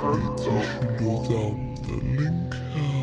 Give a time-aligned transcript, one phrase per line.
[0.00, 2.97] I'll put down the link.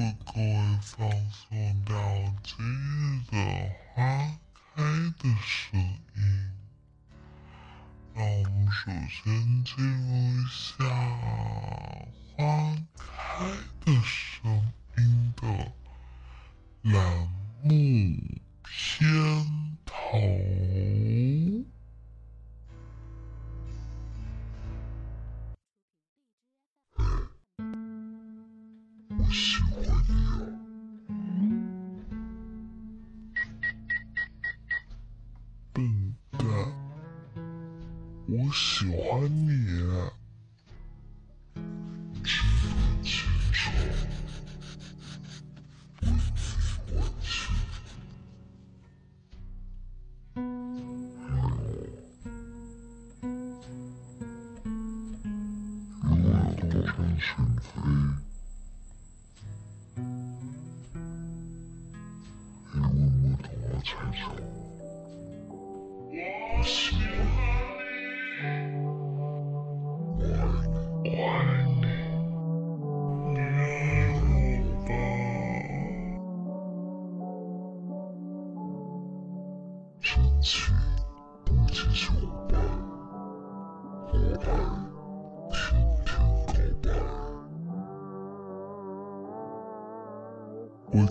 [0.00, 1.49] Bitcoin falls.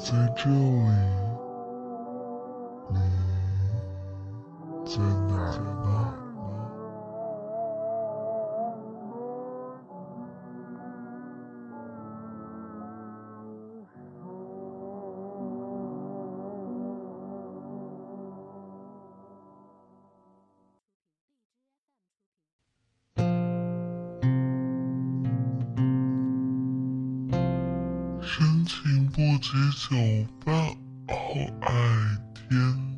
[0.10, 1.09] 在这里。
[29.20, 29.98] 不及酒
[30.46, 30.56] 伴，
[31.10, 31.16] 好
[31.60, 31.74] 爱
[32.34, 32.89] 天。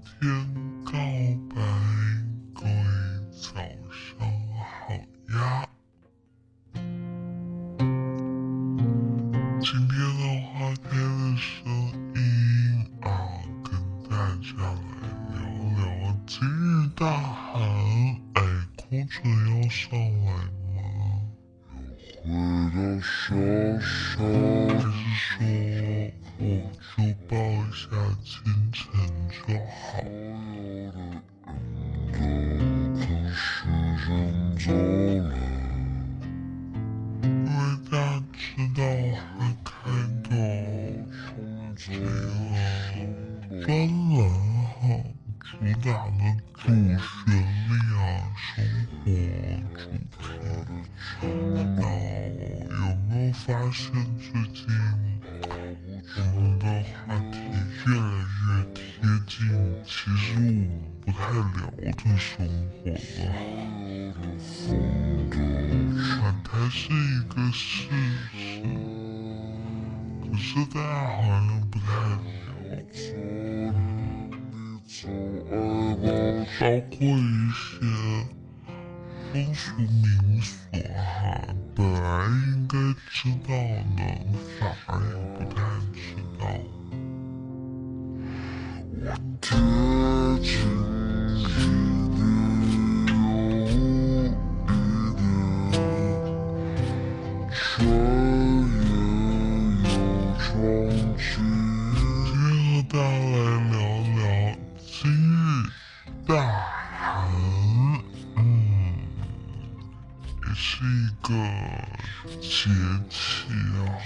[112.51, 112.67] 节
[113.09, 113.15] 气
[113.47, 114.03] 哈。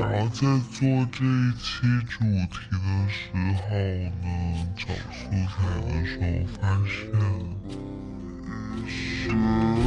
[0.00, 0.40] 后在
[0.70, 0.80] 做
[1.12, 1.68] 这一期
[2.08, 3.68] 主题的时候
[4.22, 4.24] 呢，
[4.74, 4.80] 找
[5.12, 5.20] 素
[5.52, 5.54] 材
[5.86, 6.90] 的时候发现，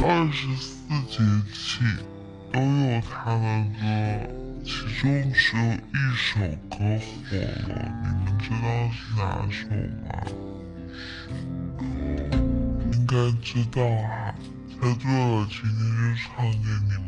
[0.04, 0.70] 二十四
[1.08, 1.18] 节
[1.52, 1.60] 气
[2.52, 3.42] 都有它的
[3.74, 3.82] 歌，
[4.62, 4.70] 其
[5.02, 6.24] 中只有一首
[6.70, 7.10] 歌火
[7.66, 7.74] 了，
[8.04, 9.20] 你们知道是哪
[9.50, 9.58] 首
[10.06, 10.08] 吗？
[12.92, 13.12] 应该
[13.42, 14.25] 知道啊，
[14.78, 17.05] 猜对了，今天就唱给你们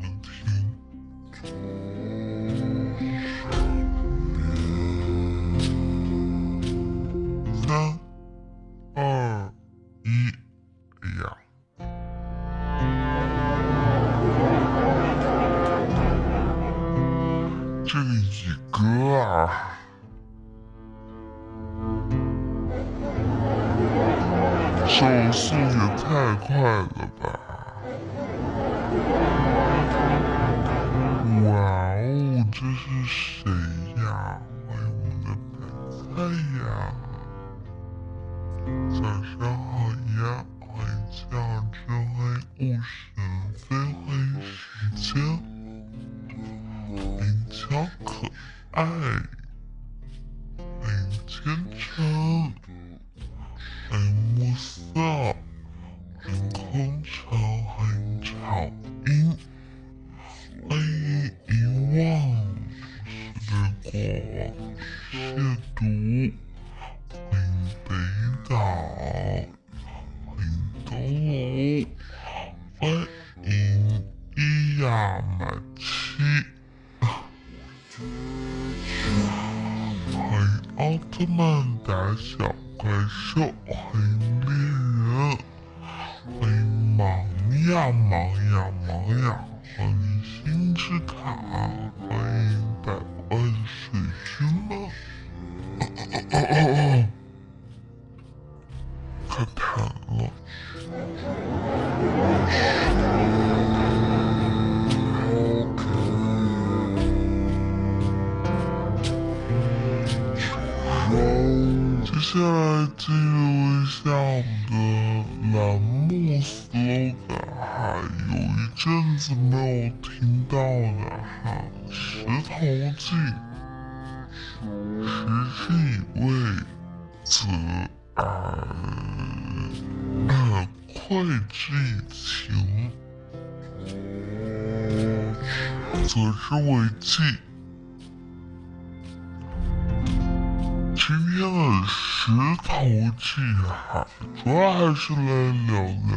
[144.48, 145.20] 哈，主要还是来
[145.66, 145.72] 聊
[146.08, 146.16] 聊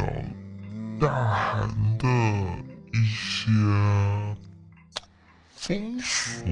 [0.98, 2.06] 大寒的
[2.94, 3.50] 一些
[5.50, 6.46] 风俗。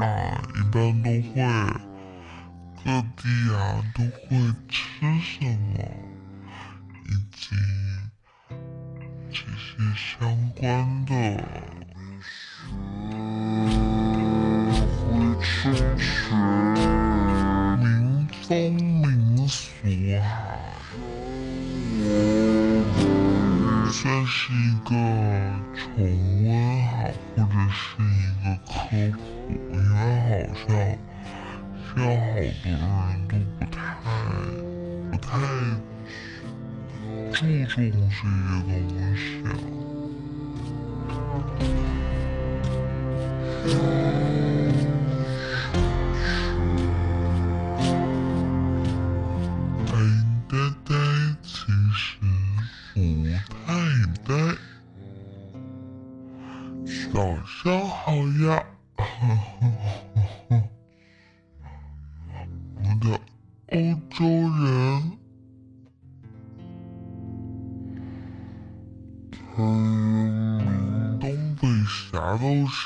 [0.00, 1.36] 啊，一般都会，
[2.82, 2.86] 各
[3.16, 3.22] 地
[3.52, 3.56] 啊
[3.94, 4.26] 都会
[4.68, 4.78] 吃
[5.20, 5.76] 什么，
[7.04, 7.38] 以及
[9.30, 11.12] 这些相关的
[15.12, 15.36] 民
[18.48, 19.66] 风民俗
[20.16, 20.24] 啊，
[23.92, 24.88] 算是一个
[25.76, 25.84] 重
[26.46, 26.48] 温
[26.88, 26.88] 好，
[27.36, 28.72] 或者是一个科
[29.12, 29.20] 普，
[29.70, 30.00] 因为
[30.48, 30.96] 好像现在
[31.84, 32.08] 好多
[32.40, 32.40] 人
[33.28, 33.76] 都不太
[35.10, 35.26] 不太
[37.30, 37.38] 注重
[37.68, 38.16] 这些东西。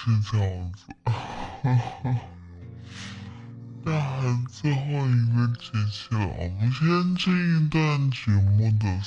[0.04, 0.82] 是这样子。
[3.84, 9.00] 那最后一个机器了，我们先进一段节目的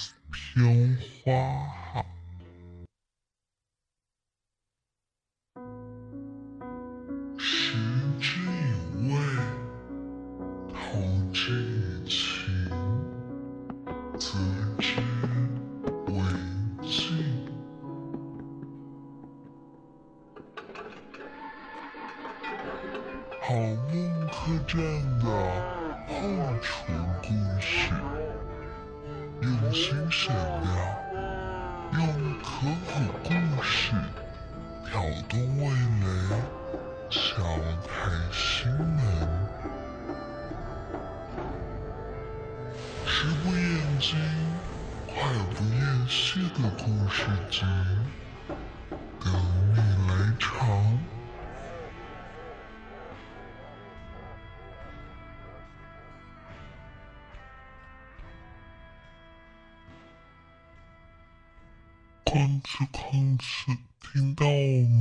[62.36, 64.51] 哐哧哐哧，听到我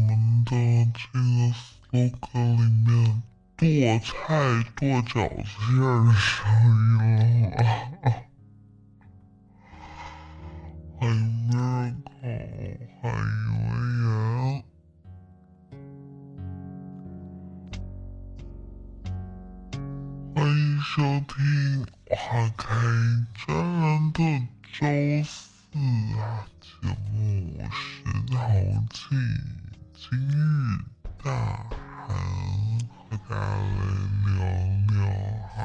[0.06, 0.52] 们的
[0.94, 1.18] 这个
[1.90, 3.22] slogan 里面
[3.56, 7.58] 剁菜、剁饺子馅儿的声音了
[8.04, 8.06] 吗？
[11.00, 13.18] 欢迎 Miracle，欢迎
[13.66, 13.74] 文
[14.04, 14.62] 言。
[20.36, 21.34] 欢迎收听
[22.10, 22.14] 花
[22.56, 22.64] 开
[23.34, 23.44] 专
[23.80, 24.22] 栏的
[24.72, 24.78] 周
[25.24, 26.68] 四啊节
[27.12, 28.36] 目，我是陶
[28.92, 29.18] 静，
[29.96, 30.32] 今日
[31.20, 31.26] 大
[32.06, 32.14] 寒
[33.10, 33.82] 和大家来
[34.30, 34.38] 聊
[34.86, 34.96] 聊
[35.48, 35.58] 哈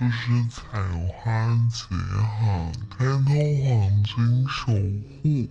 [0.00, 0.62] 就是采
[1.12, 1.28] 花
[1.68, 5.50] 节哈，开通黄金守护。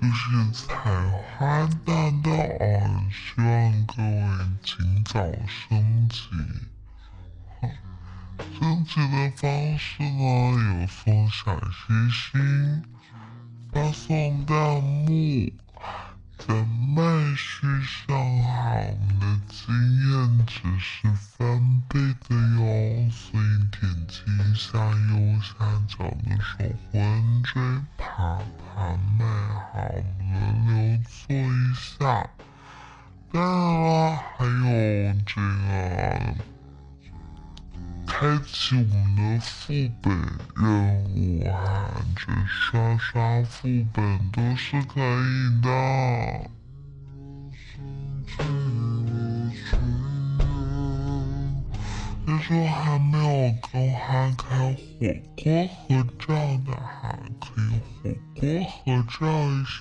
[0.00, 0.88] 就是采
[1.36, 3.02] 花大道啊！
[3.10, 4.22] 希望各位
[4.62, 6.20] 尽早升级。
[8.56, 12.84] 升级的方式呢，有送小心心，
[13.72, 15.52] 发送弹幕，
[16.44, 16.52] 在
[16.96, 17.02] 麦
[17.36, 19.62] 序上好，我们的经
[20.10, 20.10] 验
[20.44, 25.54] 值是翻倍的哟，所以点击一下右下
[25.86, 25.94] 角
[26.24, 26.50] 的守
[26.90, 27.50] 护 NJ
[27.96, 28.04] 爬
[28.58, 30.34] 爬麦好，我们
[30.66, 30.72] 来留
[31.04, 31.38] 做一
[31.74, 32.28] 下。
[33.32, 33.44] 当然
[33.80, 36.34] 了，还有这个
[38.04, 38.10] 开
[38.44, 39.72] 启我们的副
[40.02, 40.04] 本
[40.56, 40.64] 任
[41.04, 41.54] 务哈，
[42.16, 45.00] 这刷刷副本都是可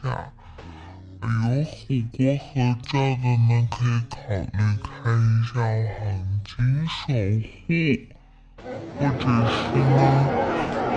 [0.02, 0.32] 下。
[1.22, 1.28] 有
[1.64, 1.70] 火
[2.12, 2.50] 锅合
[2.82, 5.54] 照的呢，可以考虑开一下
[6.00, 6.02] 黄
[6.44, 6.50] 金
[6.88, 6.98] 守
[7.68, 7.70] 护，
[8.98, 9.96] 或者是呢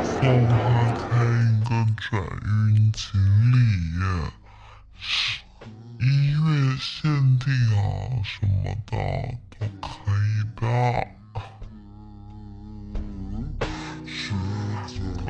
[0.03, 0.15] 送
[0.49, 0.53] 他
[0.95, 1.05] 开
[1.43, 2.03] 一个转
[2.47, 2.49] 运
[2.93, 3.03] 锦
[3.53, 3.55] 鲤，
[6.01, 6.43] 一月
[6.79, 6.93] 限
[7.39, 7.45] 定
[7.77, 7.79] 啊
[8.23, 8.93] 什么的
[9.59, 9.87] 都可
[10.17, 10.63] 以的。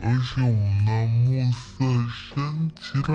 [0.02, 0.47] 而且我
[0.85, 0.90] 们的
[1.78, 3.14] 暮色升级啦！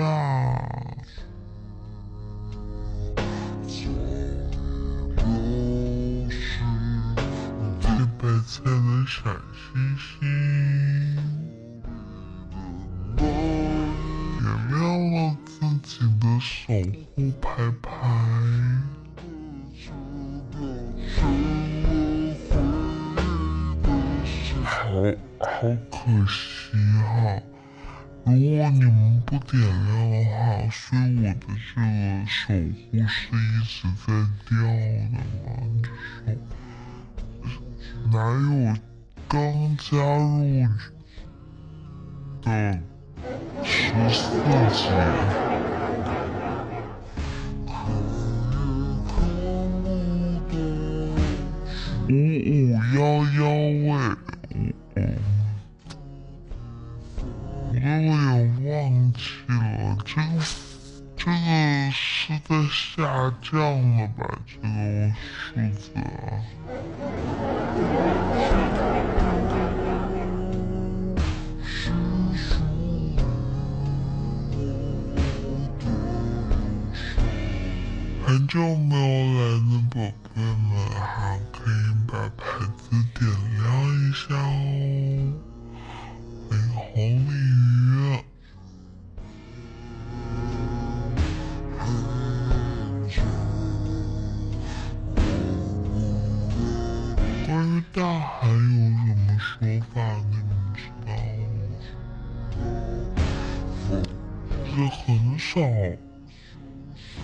[7.80, 7.88] 最
[8.18, 8.70] 白菜的
[9.06, 9.16] 闪
[9.52, 9.60] 星
[9.96, 10.08] 星，
[13.16, 14.78] 点亮
[15.12, 15.52] 了自
[15.82, 15.88] 己
[16.18, 16.72] 的守
[17.14, 17.46] 护牌
[17.82, 17.88] 牌。
[24.90, 24.96] 好
[25.38, 25.46] 好
[25.88, 27.40] 可惜哈！
[28.24, 30.34] 如果你们不点亮的话，
[30.68, 31.54] 所以我的这个
[32.26, 32.58] 守护是
[32.90, 32.98] 一
[33.62, 34.08] 直在
[34.48, 35.46] 掉的嘛。
[35.80, 35.86] 就
[36.26, 36.36] 是
[38.10, 38.74] 哪有
[39.28, 39.32] 刚
[39.78, 40.42] 加入
[42.42, 42.46] 的
[43.62, 43.70] 十
[44.10, 44.18] 四
[44.74, 44.78] 级？
[47.64, 47.70] 可
[48.50, 48.52] 遇
[49.06, 49.08] 可
[49.84, 49.86] 不
[50.50, 50.52] 得。
[52.08, 52.98] 五五幺
[53.38, 53.40] 幺
[53.86, 53.88] 喂，
[57.82, 59.18] 我有点忘记
[59.48, 60.44] 了，这个
[61.16, 61.34] 这个
[61.90, 63.52] 是在下降
[63.96, 64.20] 了吧？
[64.46, 64.68] 这个
[65.32, 65.98] 数字啊。
[78.26, 79.00] 很久没有
[79.34, 79.96] 来的宝
[80.34, 81.72] 贝们，还可以
[82.06, 82.44] 把牌
[82.76, 82.84] 子
[83.18, 83.20] 点
[83.56, 85.29] 亮一下哦。
[97.92, 98.54] 关于大海有
[99.06, 99.58] 什么说
[99.92, 99.96] 法？
[100.30, 101.10] 你们知道
[103.90, 104.02] 吗？
[104.66, 105.60] 这很少。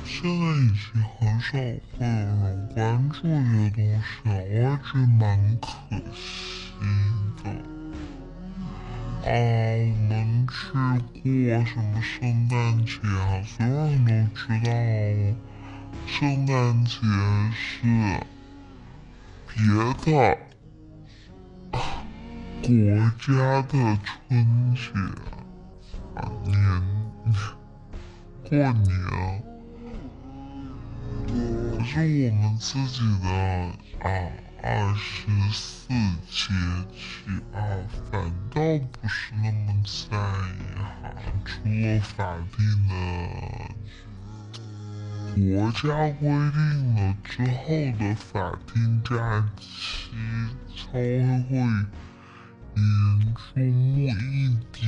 [0.04, 2.78] 现在已经很少会有人关
[3.10, 5.22] 注这些东西了，我觉得蛮
[5.60, 5.68] 可
[6.12, 6.24] 惜
[7.42, 7.44] 的。
[9.22, 10.50] 啊，我们去
[11.48, 12.14] 过什么圣
[12.48, 12.54] 诞
[12.84, 13.42] 节啊？
[13.42, 14.68] 所有人都知道，
[16.06, 16.50] 圣诞
[16.84, 16.94] 节
[17.54, 17.74] 是
[19.48, 19.54] 别
[20.02, 20.36] 的
[22.66, 22.74] 国
[23.20, 23.72] 家的
[24.28, 24.80] 春节，
[26.44, 26.50] 年
[28.42, 28.84] 过年。
[31.84, 33.28] 是我们自己的
[34.00, 34.04] 啊，
[34.64, 35.86] 二十四
[36.28, 36.52] 节气
[37.54, 37.56] 啊，
[38.10, 38.12] 反
[38.50, 41.14] 倒不是那么在意哈。
[41.44, 42.58] 除了法定
[42.88, 42.92] 的
[45.36, 45.86] 国家
[46.18, 46.60] 规定
[46.96, 47.62] 了之后
[47.96, 49.14] 的法定假
[49.56, 50.10] 期，
[50.74, 51.04] 稍微
[51.48, 51.54] 会
[52.76, 54.06] 严重一
[54.72, 54.80] 点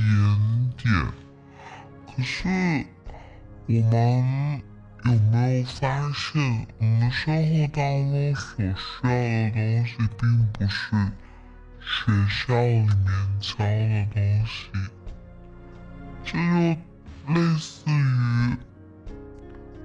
[0.77, 0.87] 点。
[2.15, 2.47] 可是
[3.67, 4.61] 我们。
[5.05, 7.79] 有没有发现，我们生活当
[8.11, 9.09] 中所需要
[9.49, 10.77] 的东西，并不是
[11.79, 11.87] 学
[12.27, 13.07] 校里面
[13.39, 14.51] 教的东西？
[16.25, 16.37] 这就
[17.33, 17.91] 类似于，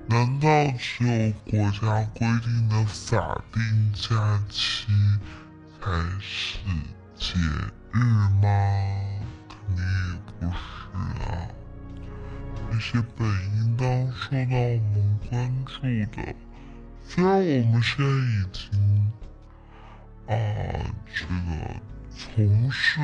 [0.09, 0.44] 难道
[0.76, 1.09] 只有
[1.48, 1.81] 国家
[2.12, 4.88] 规定的法定假期
[5.81, 5.85] 才
[6.20, 6.59] 是
[7.16, 7.38] 节
[7.94, 8.46] 日吗？
[9.48, 10.46] 肯定也不是
[10.98, 10.98] 啊。
[12.68, 13.24] 那些本
[13.57, 14.98] 应当受到我们
[15.30, 15.33] 关
[15.64, 15.70] 注
[16.11, 16.16] 的，
[17.07, 17.26] 虽然
[17.62, 18.62] 我们现在已经
[20.26, 20.30] 啊，
[21.14, 21.30] 这个
[22.11, 23.00] 从事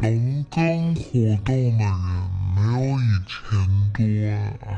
[0.00, 1.00] 农耕活
[1.44, 1.78] 动的人
[2.56, 3.32] 没有以前
[3.92, 3.98] 多
[4.66, 4.72] 啊，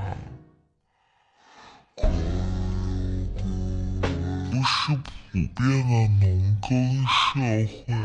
[4.67, 5.03] 是普
[5.33, 5.57] 遍
[5.89, 6.27] 的农
[6.61, 6.69] 耕
[7.07, 7.41] 社会
[7.87, 7.97] 了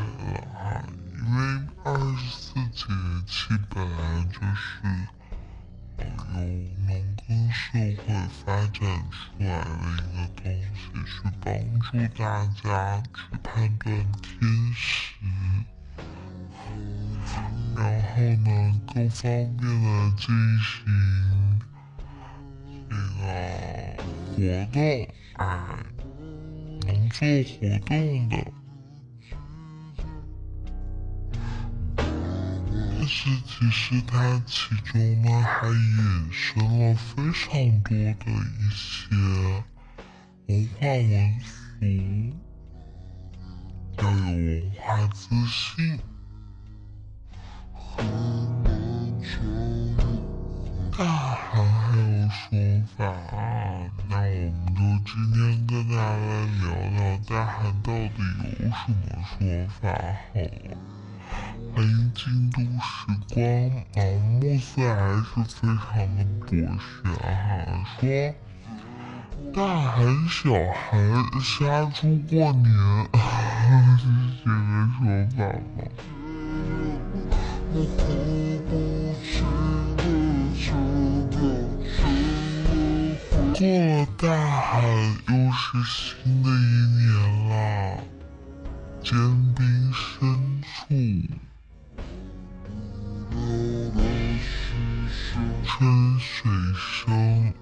[0.57, 0.61] 啊。
[1.17, 1.39] 因为
[1.83, 2.85] 二十四节
[3.27, 3.33] 气
[3.69, 3.97] 本来
[4.31, 4.61] 就是
[5.97, 6.03] 由
[6.87, 7.99] 农耕社会
[8.45, 8.79] 发展
[9.11, 9.45] 出来
[10.35, 11.45] 的一个东西，去帮
[11.79, 12.23] 助大
[12.63, 12.63] 家
[13.13, 13.85] 去判断
[14.21, 14.83] 天时，
[17.75, 18.49] 然后呢
[18.93, 19.63] 更方便的
[20.17, 20.25] 进
[20.59, 20.69] 行
[22.89, 23.23] 这个
[24.35, 24.39] 活
[24.71, 24.75] 动，
[25.37, 25.41] 啊，
[26.85, 28.35] 农作活动的。
[31.97, 38.89] 但是其实它其中呢还衍生了非常多的一些
[40.47, 40.85] 文化
[41.81, 41.83] 文俗，
[43.97, 45.99] 要有文化自信。
[50.97, 51.51] 大海
[52.31, 53.37] 说法啊，
[54.09, 55.35] 那我们就今天
[55.67, 56.63] 跟大家来聊
[56.95, 58.17] 聊大海到底
[58.59, 58.95] 有什么
[59.27, 59.37] 说
[59.81, 59.83] 法
[60.33, 60.77] 好了。
[61.75, 62.89] 欢迎京都时
[63.33, 63.37] 光
[63.95, 63.99] 啊，
[64.39, 65.43] 暮色还是非
[65.75, 67.43] 常的博学哈。
[67.99, 68.01] 说
[69.53, 69.59] 大
[69.91, 70.41] 寒小
[70.73, 70.89] 寒
[71.41, 72.69] 杀猪过年，
[73.97, 74.03] 是
[74.45, 74.55] 这个
[74.97, 74.99] 说
[75.35, 75.37] 法
[75.75, 75.79] 吗？
[83.61, 84.27] 过了大
[84.59, 84.81] 寒，
[85.27, 86.51] 又是新的一
[86.97, 87.05] 年
[87.49, 87.53] 了，
[89.03, 89.13] 坚
[89.53, 90.67] 冰深处。
[95.63, 97.53] 春水生，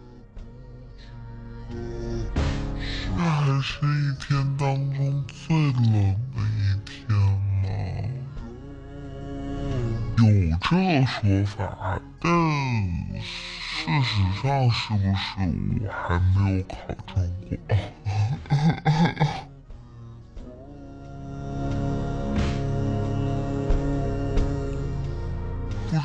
[1.70, 5.84] 这还是一天当中最冷
[6.34, 6.96] 的一天
[7.62, 7.68] 吗？
[10.18, 10.24] 有
[10.62, 10.72] 这
[11.06, 12.32] 说法，但
[13.22, 13.49] 是
[13.80, 14.12] 事实
[14.44, 16.76] 上是不是我还没有考
[17.16, 17.16] 证
[17.48, 17.50] 过。
[25.88, 25.98] 不知道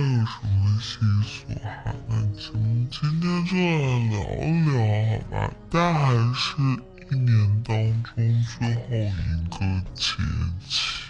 [0.24, 0.88] 什么习
[1.22, 3.62] 俗哈，那咱们今天就来
[4.08, 4.16] 聊
[4.64, 5.38] 聊好吧？
[5.70, 6.00] 但还
[6.34, 6.42] 是
[7.10, 7.28] 一年
[7.62, 9.12] 当中最后一
[9.50, 9.54] 个
[9.94, 10.00] 节
[10.66, 11.07] 气，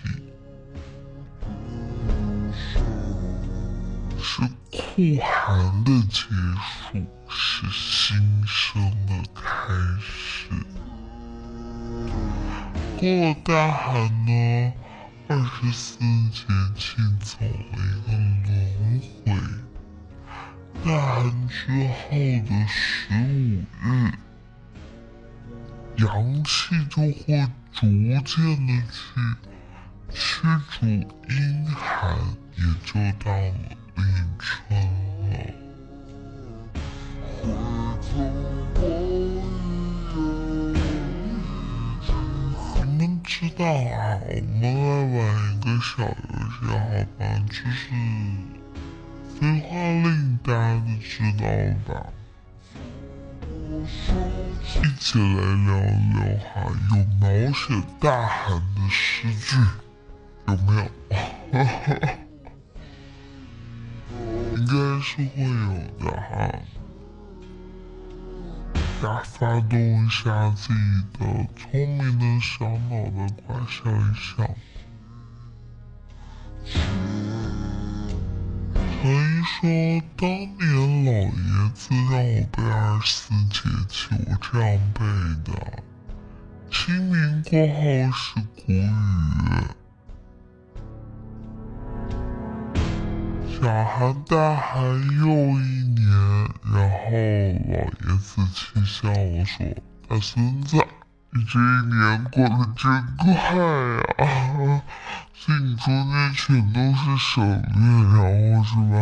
[4.39, 9.43] 是酷寒的结束，是新生的开
[10.01, 10.49] 始。
[13.01, 14.73] 过了大寒呢？
[15.27, 15.99] 二十四
[16.31, 16.47] 节
[16.77, 17.49] 气走了
[17.83, 18.13] 一个
[18.47, 19.27] 轮回，
[20.85, 22.07] 大寒之后
[22.49, 23.87] 的十五日，
[25.97, 26.49] 阳气
[26.89, 27.27] 就会
[27.73, 27.81] 逐
[28.25, 28.35] 渐
[28.69, 28.97] 的去
[30.11, 30.17] 驱
[30.71, 32.17] 逐阴寒，
[32.55, 33.78] 也就到了。
[42.85, 44.67] 你们知道啊，我们来
[45.19, 45.19] 玩
[45.53, 46.11] 一个小游
[46.51, 46.67] 戏，好
[47.19, 47.23] 吧？
[47.49, 47.81] 就是
[49.39, 50.07] 废话令，
[50.43, 51.43] 大家都知道
[51.87, 51.91] 吧？
[54.83, 55.25] 一起来
[55.67, 55.69] 聊
[56.15, 56.19] 聊
[56.55, 56.55] 哈，
[56.91, 57.63] 有描写
[58.01, 59.47] 大寒的诗句
[60.47, 60.87] 有没有？
[65.01, 66.29] 是会有的哈。
[69.01, 70.79] 大家发动一下自己
[71.19, 71.21] 的
[71.57, 74.47] 聪明的小脑袋瓜，想一想。
[79.01, 79.11] 可以
[79.45, 79.57] 说，
[80.17, 80.27] 当
[80.59, 84.99] 年老爷子让我背二十四节气，我这样背
[85.45, 85.53] 的：
[86.71, 87.81] 清明过后
[88.13, 89.78] 是谷雨。
[93.61, 94.81] 小寒大寒
[95.19, 95.27] 又
[95.59, 96.07] 一年，
[96.73, 97.11] 然后
[97.67, 99.67] 老爷子气笑了说
[100.07, 100.77] ：“大孙子，
[101.31, 104.83] 你这一年过得真快呀！
[105.35, 107.45] 所以你中间全都是省
[107.75, 107.83] 略，
[108.15, 108.17] 然
[108.57, 108.97] 后是吧？”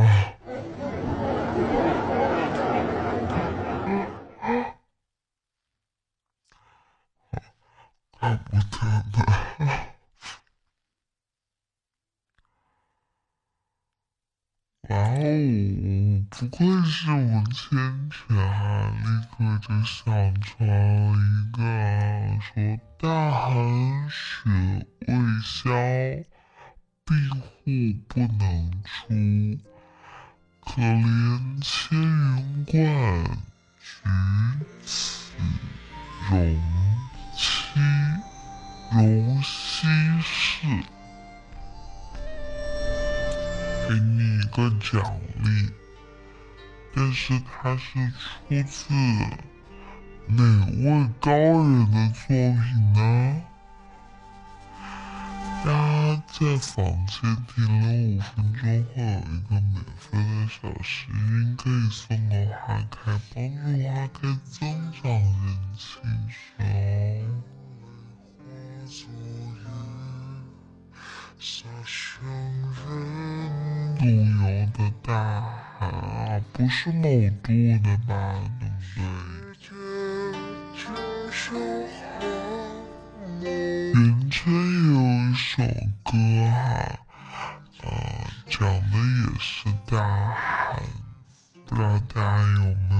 [8.18, 8.62] 怪不得
[14.88, 18.92] 哇哦，不愧是文千全啊！
[19.02, 20.72] 立刻就想出了
[21.12, 21.58] 一个，
[22.40, 25.70] 说大寒雪未消，
[27.04, 27.40] 闭户
[28.06, 29.58] 不能出，
[30.60, 32.76] 可怜千云观，
[33.82, 33.84] 举
[34.84, 35.32] 此
[36.30, 36.32] 容
[37.34, 37.44] 妻，
[38.92, 39.88] 容西
[40.22, 40.95] 氏。
[43.88, 45.70] 给你一个奖励，
[46.94, 48.94] 但是它是出自
[50.26, 53.42] 哪位高人的作品呢？
[55.64, 56.74] 大家在房
[57.06, 62.56] 间停留五分钟，会有一个免费的小时音可以送给花
[62.90, 64.20] 开，帮助花开
[64.50, 64.54] 增
[65.00, 65.46] 长人
[65.76, 65.84] 气
[66.58, 66.62] 哦。
[74.00, 75.12] 陆游的大
[75.78, 77.08] 海啊，不是某
[77.42, 78.40] 度的吧？
[78.58, 79.02] 对不对？
[83.92, 84.40] 元春
[84.94, 84.96] 有
[85.30, 85.62] 一首
[86.02, 86.12] 歌
[86.50, 86.56] 哈，
[87.82, 87.88] 呃，
[88.48, 88.58] 讲
[88.90, 89.94] 的也是大
[90.34, 90.80] 海，
[91.66, 92.92] 不知道大家有没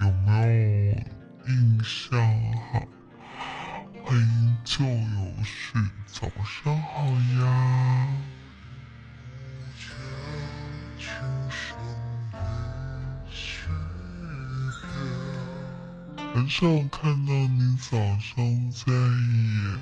[0.00, 1.52] 有有没有印
[1.84, 2.10] 象
[2.72, 2.74] 哈？
[4.08, 8.08] 欢迎旧友绪，早上好呀。
[16.32, 19.78] 很少看到你早上在演。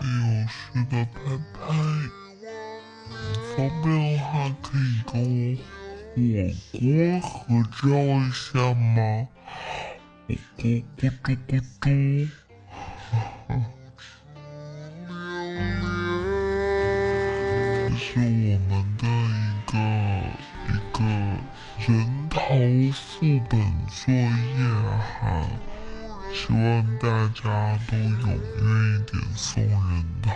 [0.00, 0.54] 有事
[0.88, 1.18] 的拍
[1.52, 1.58] 拍，
[3.56, 3.84] 方便
[4.16, 5.26] 的话可以跟我
[6.16, 6.22] 火
[6.72, 6.80] 锅
[7.20, 9.28] 合照一下吗？
[10.26, 10.64] 火锅
[10.96, 11.84] 咕嘟咕嘟。
[17.68, 18.24] 这是我
[18.66, 19.72] 们的一个
[20.68, 20.98] 一个
[21.86, 21.86] 人
[22.30, 22.34] 头
[22.94, 23.04] 副
[23.50, 23.52] 本
[23.86, 24.56] 作业
[25.20, 25.20] 哈，
[26.32, 26.64] 希望
[26.98, 27.44] 大家
[27.86, 28.64] 都踊跃
[28.96, 30.26] 一点送人头。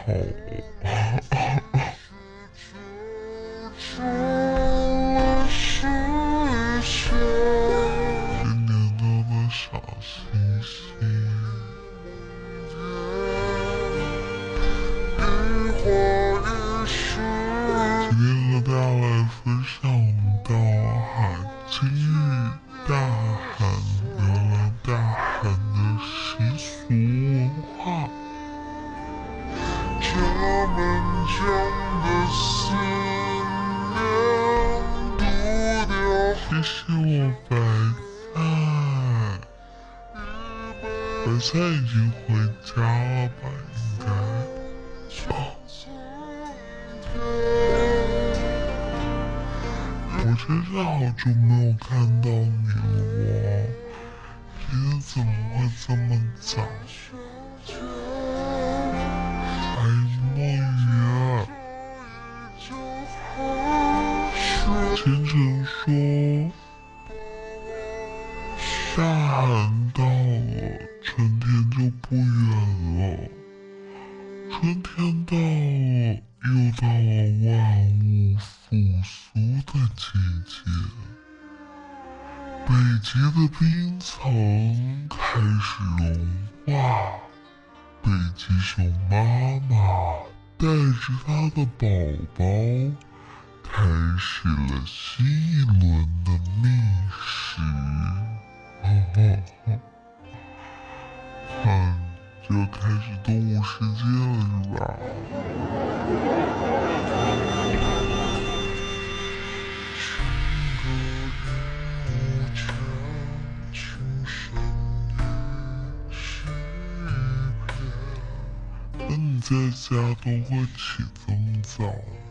[119.50, 121.82] 在家都会起这么早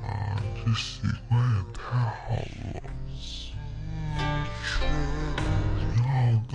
[0.02, 0.08] 吗？
[0.56, 2.80] 这习惯也太好了，
[5.76, 6.10] 挺好
[6.48, 6.54] 的。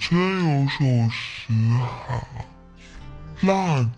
[0.00, 0.10] 真
[0.42, 0.78] 有首
[1.10, 2.10] 诗哈，
[3.42, 3.48] 腊
[3.82, 3.95] 酒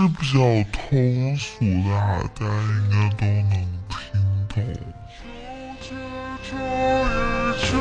[0.00, 0.38] 是比较
[0.72, 1.50] 通俗
[1.84, 1.90] 的，
[2.34, 3.52] 大家应该都能
[3.88, 3.92] 听
[4.48, 4.54] 懂。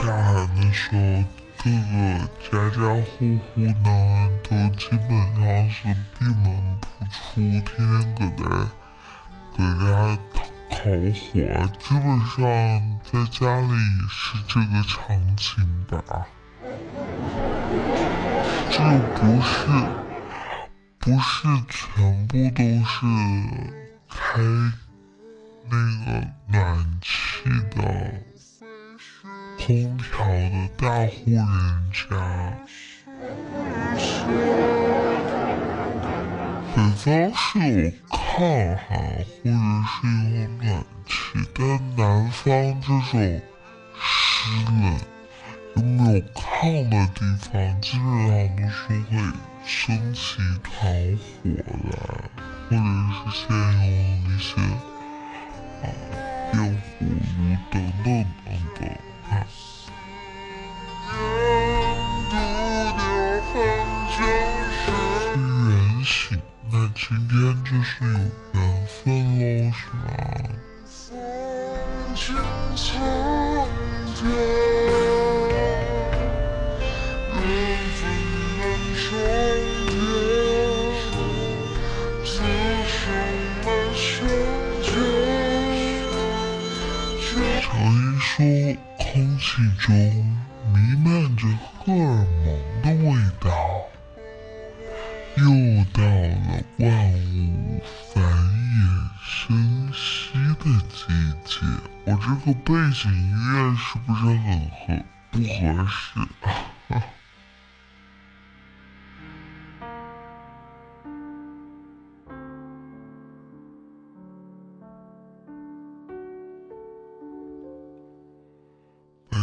[0.05, 0.97] 大寒的时候。
[1.62, 1.75] 各个
[2.49, 3.88] 家家户户呢，
[4.43, 5.77] 都基本上是
[6.17, 6.41] 闭门
[6.79, 7.77] 不出，天天
[8.15, 8.39] 搁在
[9.58, 10.17] 搁家
[10.71, 10.73] 烤
[11.12, 11.19] 火，
[11.77, 12.39] 基本上
[13.03, 13.71] 在家里
[14.10, 14.97] 是这个场
[15.36, 15.43] 景
[15.86, 15.91] 吧。
[18.71, 18.73] 这
[19.15, 19.51] 不是
[21.10, 22.95] 不是全部都是
[24.08, 24.39] 开
[25.67, 25.74] 那
[26.06, 26.08] 个
[26.48, 27.10] 暖气
[27.72, 27.80] 的。
[29.58, 31.38] 空调的大户人
[31.91, 32.00] 家，
[36.76, 38.88] 北方是有炕哈，
[39.41, 39.50] 或者
[39.86, 39.98] 是
[40.30, 40.69] 有暖
[41.08, 41.12] 气，
[41.56, 41.60] 但
[41.95, 42.00] 南
[42.32, 42.38] 方
[42.82, 42.89] 这种
[44.00, 44.00] 湿
[44.65, 44.74] 冷
[45.76, 47.50] 又没有炕的地方，
[47.82, 48.72] 基本上都是
[49.10, 49.19] 会
[49.71, 50.73] 升起一团
[51.43, 51.45] 火
[51.91, 51.93] 来，
[52.71, 53.93] 或者是先用
[54.25, 54.49] 一些
[55.84, 55.86] 啊
[56.51, 57.05] 电火
[57.38, 58.08] 炉等等
[58.45, 58.82] 等等。
[65.38, 65.71] 圆
[66.03, 66.17] 形，
[66.71, 67.32] 那今天
[67.63, 68.08] 就是有
[68.53, 68.99] 缘分
[69.38, 69.41] 喽，
[72.15, 72.38] 是吗？
[89.60, 89.93] 气中
[90.74, 91.45] 弥漫着
[91.78, 92.48] 荷尔蒙
[92.82, 93.52] 的味道，
[95.36, 95.43] 又
[95.91, 98.80] 到了万物繁衍
[99.22, 100.98] 生息的季
[101.43, 101.60] 节。
[102.06, 103.19] 我这个背景音
[103.54, 105.43] 乐是不是很合不合
[105.89, 106.00] 适？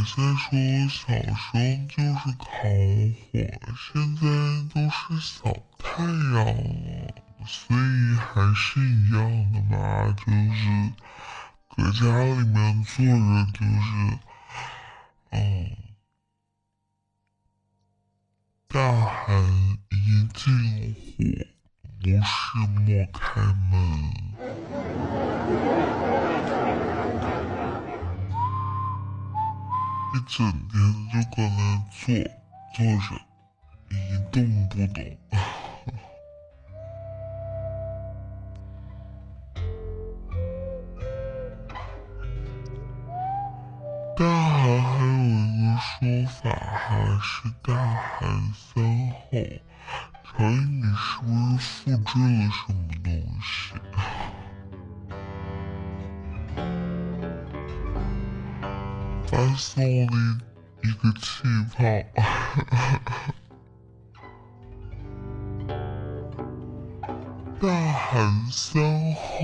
[0.07, 0.55] 再说，
[0.89, 1.03] 小
[1.35, 2.47] 时候就是烤
[3.21, 3.35] 火，
[3.77, 4.23] 现在
[4.73, 5.35] 都是小
[5.79, 7.13] 太阳了，
[7.45, 7.79] 所以
[8.15, 9.19] 还是一样
[9.53, 9.75] 的嘛，
[10.17, 10.23] 就
[10.55, 10.63] 是
[11.75, 13.11] 搁家里面坐着，
[13.53, 13.87] 就是，
[15.31, 15.37] 嗯，
[18.69, 19.27] 大喊
[19.91, 19.95] 一
[20.33, 21.21] 进火，
[22.01, 22.23] 不是
[22.69, 23.21] 莫开
[23.71, 23.75] 门。
[30.17, 30.81] 一整天
[31.13, 32.07] 就搁那坐
[32.75, 33.21] 坐着，
[33.91, 33.95] 一
[34.33, 35.05] 动不动。
[44.17, 45.13] 大寒还有
[45.45, 45.85] 一个说
[46.41, 48.25] 法哈，是大寒
[48.55, 48.65] 三
[49.11, 49.13] 候。
[50.25, 53.75] 常宇，你是不是复制了什么东西？
[59.27, 60.41] 发送了
[60.83, 61.43] 一个气
[61.75, 61.77] 泡。
[67.59, 68.83] 大寒三
[69.15, 69.39] 候，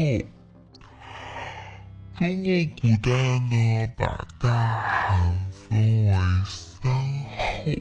[2.18, 2.46] 中国
[2.80, 3.10] 古代
[3.50, 3.52] 呢，
[3.96, 4.02] 把
[4.38, 4.46] 大
[4.80, 6.12] 寒分为
[6.44, 7.72] 三候：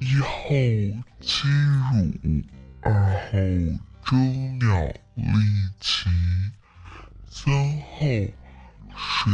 [0.00, 0.28] 一候
[1.20, 2.42] 鸡乳，
[2.80, 2.90] 二
[3.26, 3.32] 候
[4.06, 4.64] 征鸟
[5.14, 5.22] 利
[5.78, 6.08] 旗，
[7.28, 8.06] 三候
[8.96, 9.30] 水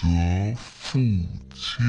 [0.00, 0.06] 则。
[0.56, 0.98] 腹
[1.52, 1.84] 肩，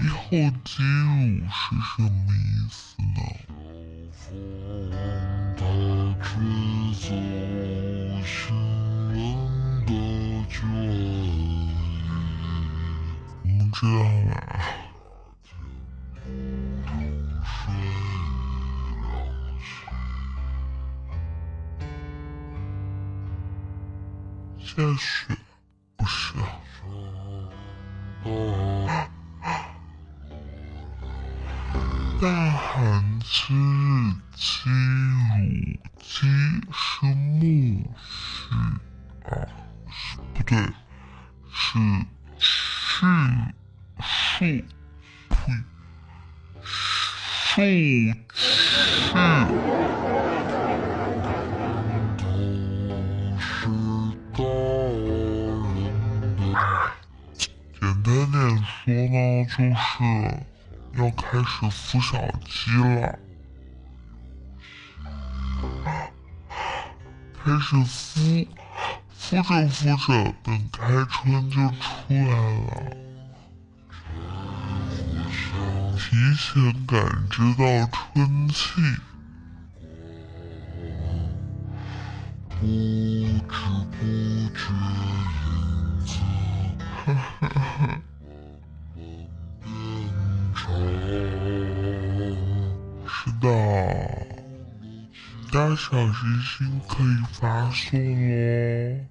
[0.00, 0.22] 一后
[0.64, 3.18] 肌乳是什么意思呢？
[13.42, 13.90] 我们知道
[14.30, 14.32] 了。
[24.76, 25.36] 下
[61.70, 63.18] 孵小鸡了，
[67.42, 68.46] 开始孵，
[69.18, 72.68] 孵着孵着，等开春就出来了，
[75.98, 76.04] 提
[76.36, 76.94] 前感
[77.30, 78.62] 知到春气，
[82.60, 82.62] 不
[83.48, 83.52] 知
[83.90, 83.94] 不
[84.54, 84.62] 觉
[95.84, 99.04] 小星星可以发送哦。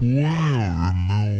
[0.00, 1.33] 不会有人没有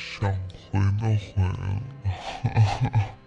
[0.00, 0.32] 想
[0.72, 1.82] 回都回了。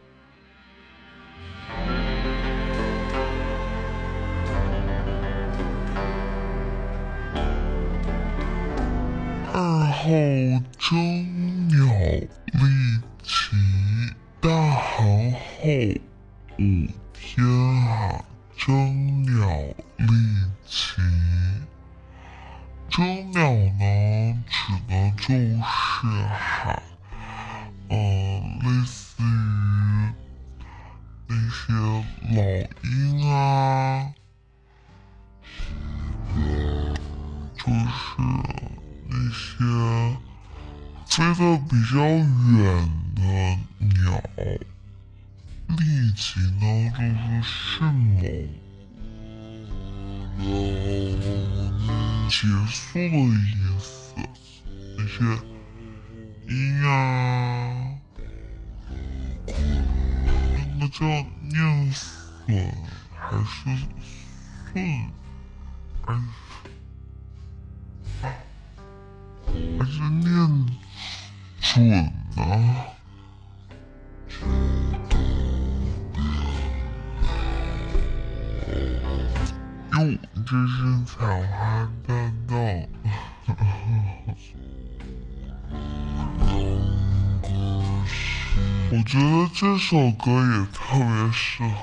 [89.86, 91.76] 这首歌也特别适合，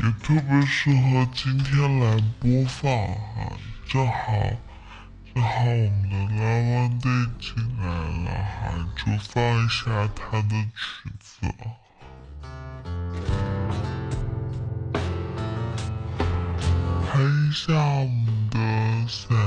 [0.00, 3.52] 也特别适合今天来播放哈。
[3.88, 4.14] 正好，
[5.34, 7.10] 正好我们的蓝汪队
[7.40, 7.84] 进来
[8.22, 8.30] 了，
[8.96, 11.34] 就放一下他的曲子。
[17.10, 18.56] 看一下我们的
[19.08, 19.43] 伞。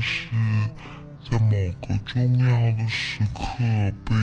[0.00, 0.28] 是
[1.30, 1.50] 在某
[1.86, 3.42] 个重要的时刻
[4.04, 4.14] 被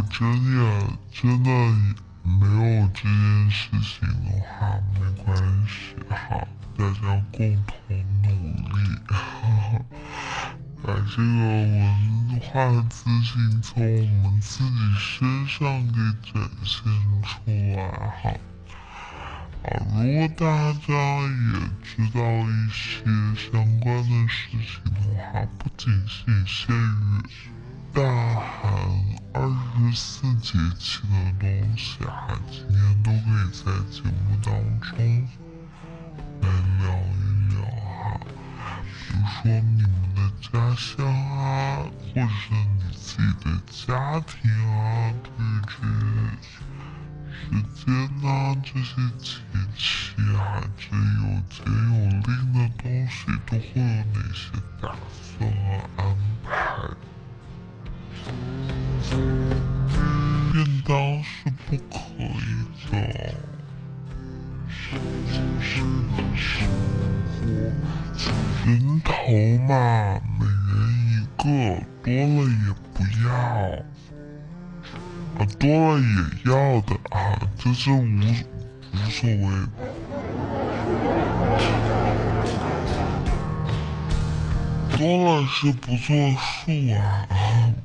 [0.10, 1.50] 真的真的
[2.24, 2.46] 没
[2.80, 5.38] 有这件事情的话没关
[5.68, 6.48] 系哈
[6.78, 9.86] 大家共同努力哈哈
[10.82, 16.92] 把这个文化自信从我们自己身上给展现
[17.22, 17.88] 出来
[18.24, 18.30] 哈。
[18.32, 18.40] 啊
[19.94, 23.04] 如果大家也知道一些
[23.36, 27.24] 相关的事情的话不仅仅限于
[27.94, 28.02] 大
[28.36, 34.52] 寒二十四节气的东西啊，今天都可以在节目当
[34.82, 34.90] 中
[36.42, 36.50] 来
[36.80, 37.14] 聊一
[37.54, 38.20] 聊哈、
[38.58, 38.66] 啊。
[39.08, 41.06] 比如说你们的家乡
[41.38, 45.72] 啊，或者是你自己的家庭啊，对于这
[46.42, 46.52] 些
[47.32, 47.86] 时间
[48.22, 49.28] 呐、啊，这些节
[49.78, 49.86] 气
[50.36, 50.40] 啊，
[50.76, 53.14] 这有节有令的东西，
[53.46, 54.42] 都会有哪些
[54.82, 54.84] 打
[55.22, 55.54] 算和
[55.98, 56.02] 安
[56.44, 56.50] 排？
[60.52, 62.22] 便当是不可以
[62.92, 62.94] 的。
[68.66, 69.12] 人头
[69.68, 69.72] 嘛，
[70.40, 70.72] 每人
[71.10, 71.44] 一个，
[72.04, 73.30] 多了也不要，
[75.38, 76.06] 啊，多了也
[76.52, 76.52] 要
[76.82, 77.18] 的啊，
[77.58, 78.04] 这是无
[78.94, 79.40] 无所谓。
[85.00, 87.26] 多了是不作数啊，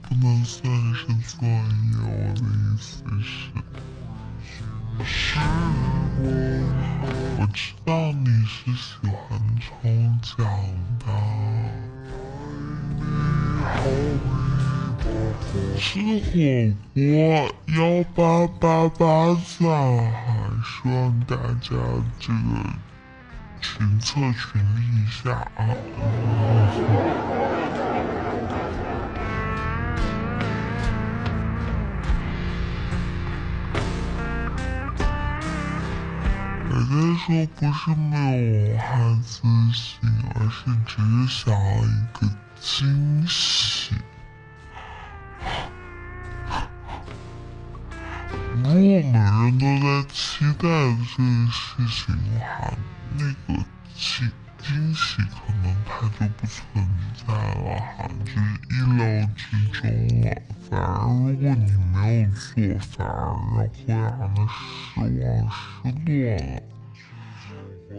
[0.02, 1.54] 不能算是作业，
[2.02, 3.54] 我的意思是。
[5.04, 5.38] 是
[6.18, 6.26] 我。
[7.38, 9.64] 我知道你是喜欢抽
[10.36, 10.44] 奖
[10.98, 11.06] 的，
[15.78, 16.34] 吃火
[16.94, 17.00] 锅
[17.76, 17.78] 幺
[18.12, 18.18] 八
[18.58, 19.04] 八八
[19.56, 19.62] 赞，
[20.64, 20.92] 希望
[21.28, 21.70] 大家
[22.18, 22.34] 这个
[23.64, 25.64] 群策群力一下啊。
[36.76, 36.76] 别
[37.16, 38.12] 说不是没
[38.68, 38.84] 有孩
[39.22, 39.32] 子
[39.72, 40.90] 心，而是只
[41.26, 42.18] 是想要一个
[42.60, 43.94] 惊喜。
[48.54, 51.58] 如果每人都在期待这个事
[51.88, 52.46] 情的话，
[53.16, 53.62] 那个
[53.94, 56.60] 惊惊喜可能它就不存
[57.26, 58.34] 在了哈，就是
[58.70, 59.02] 意料
[59.36, 59.80] 之中
[60.22, 60.26] 了。
[60.68, 63.94] 反而如果你没有做，反而会让
[64.34, 65.06] 他失望
[65.50, 65.58] 失
[66.06, 66.62] 落了。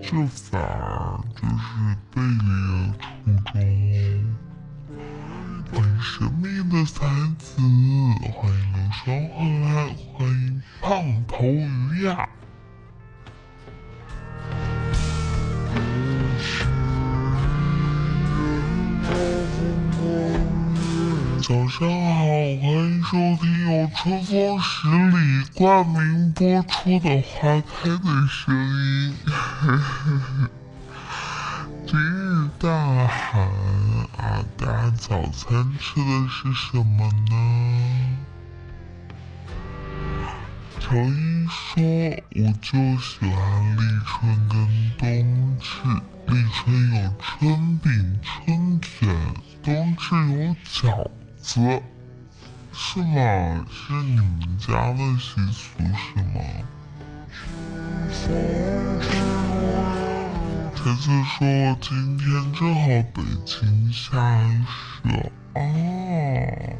[0.04, 1.64] 这反而就是
[2.12, 3.04] 背离了初
[3.54, 3.56] 衷。
[5.72, 6.96] 欢迎神秘的才
[7.38, 7.46] 子，
[8.34, 9.66] 欢迎流双回来，
[10.14, 10.86] 欢迎胖
[11.26, 12.28] 头鱼呀！
[21.48, 22.28] 早上好，欢
[22.60, 29.16] 迎收听由春风十里冠名播出的《花开的声音》。
[31.86, 32.68] 今日大
[33.08, 33.44] 寒
[34.18, 38.18] 啊，大家早餐吃的是什么呢？
[40.80, 41.64] 乔伊说
[42.42, 44.58] ：“我就喜欢立春跟
[44.98, 45.70] 冬至，
[46.26, 49.16] 立春有春饼、春卷，
[49.62, 51.08] 冬至有饺。”
[51.46, 51.62] 子
[52.74, 53.66] 是吗？
[53.70, 56.42] 是你们家的习俗是吗？
[60.76, 62.82] 茄子说今天正好
[63.14, 64.10] 北京下
[65.04, 65.62] 雪啊！
[65.62, 66.76] 哎，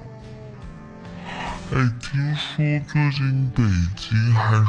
[2.02, 3.64] 听说最近北
[3.96, 4.66] 京还是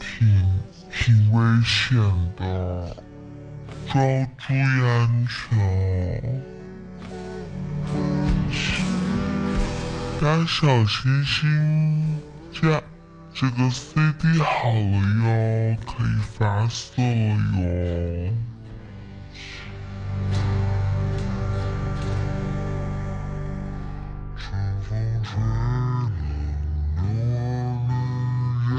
[0.00, 0.60] 挺
[0.90, 1.96] 挺危险
[2.36, 2.96] 的，
[3.94, 3.96] 要
[4.36, 6.57] 注意安全。
[10.20, 12.20] 家小星星，
[12.52, 12.82] 这
[13.32, 16.06] 这个 CD 好了哟，可以
[16.36, 17.06] 发色了
[17.60, 18.34] 哟。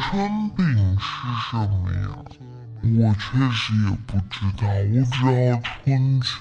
[0.01, 1.07] 春饼是
[1.51, 2.09] 什么呀？
[2.83, 6.35] 我确实也不知道，我只要春卷。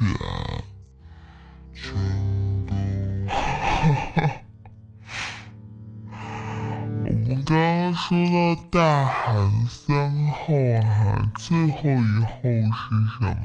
[8.09, 8.16] 说
[8.56, 12.40] 到大寒三候啊，最后一候
[12.72, 13.44] 是什么？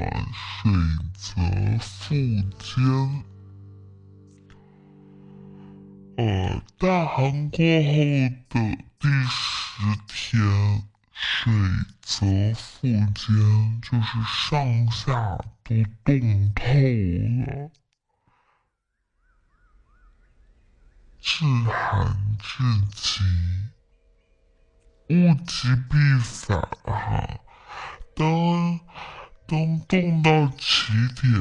[0.63, 0.71] 水
[1.17, 1.35] 泽
[1.81, 2.15] 复
[2.59, 3.23] 坚。
[6.15, 7.91] 呃，大寒过后
[8.47, 10.39] 的第十天，
[11.11, 11.51] 水
[12.01, 15.11] 泽复坚，就是上下
[15.65, 16.63] 都冻透
[17.51, 17.69] 了。
[21.19, 23.23] 至寒至极。
[25.13, 27.39] 物极必反哈，
[28.15, 28.79] 当
[29.45, 31.31] 当冻到极点，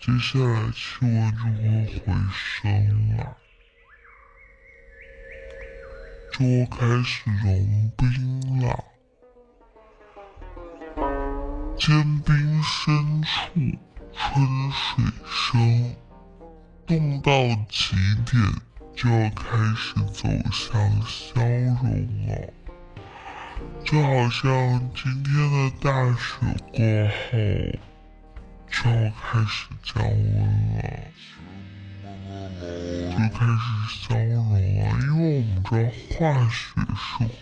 [0.00, 3.36] 接下来气温就会回升了，
[6.32, 6.38] 就
[6.74, 8.84] 开始融冰了。
[11.78, 13.28] 坚冰深处
[14.12, 15.94] 春水生，
[16.86, 17.30] 冻到
[17.68, 17.94] 极
[18.30, 18.42] 点
[18.94, 22.52] 就要开始走向消融了。
[23.84, 26.20] 就好像今天的大雪
[26.72, 27.32] 过后，
[28.70, 30.12] 就要开始降温
[30.76, 30.78] 了。
[33.10, 33.50] 就开始
[34.08, 34.56] 消融了，
[35.02, 35.76] 因为我们知道
[36.16, 36.54] 化学
[36.94, 37.38] 是会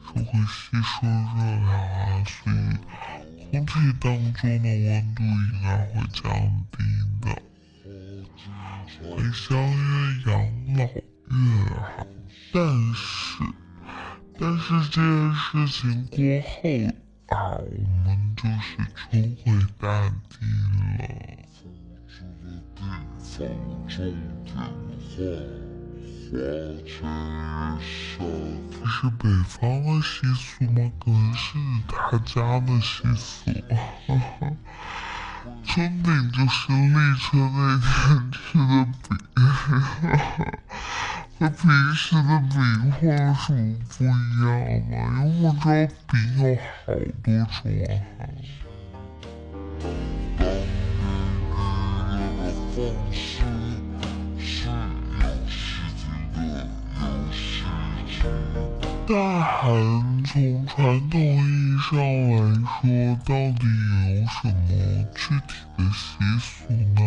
[0.00, 2.54] 是会吸收热量啊，所以
[3.50, 5.24] 空气当中的温度应
[5.62, 6.22] 该会降
[6.70, 6.74] 低
[7.20, 7.24] 的，
[9.10, 9.84] 会香越
[10.30, 10.32] 养
[10.76, 11.34] 老越
[11.80, 12.06] 好。
[12.52, 12.54] 但
[12.94, 13.02] 是，
[14.38, 16.52] 但是这件事情过后
[17.28, 17.56] 啊，
[18.04, 18.62] 我们就是
[19.10, 19.12] 重
[19.44, 19.46] 回
[19.78, 19.82] 大
[20.28, 20.32] 地
[20.98, 21.00] 了。
[21.66, 21.78] 放
[22.08, 22.82] 重点话，花
[23.20, 23.32] 前
[23.88, 24.10] 月
[28.70, 29.52] 这是北方
[29.84, 30.76] 的习俗吗？
[30.98, 31.46] 可能是
[31.86, 33.50] 他家的习俗。
[35.64, 38.62] 春饼就是立春那天吃的
[39.08, 39.08] 饼，
[41.36, 43.58] 和平时的饼会有什么
[43.88, 45.22] 不一样吗？
[45.24, 45.74] 因为我知道
[47.22, 47.66] 饼有好多种
[48.18, 48.22] 啊。
[59.06, 59.12] 大
[59.42, 62.80] 寒从传统意义上来说，
[63.26, 63.28] 到
[63.58, 63.60] 底
[64.08, 64.56] 有什么
[65.14, 66.00] 具体的习
[66.40, 67.02] 俗呢？